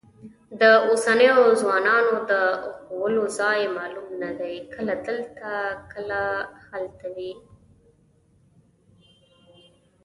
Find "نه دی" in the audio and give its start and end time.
4.23-4.55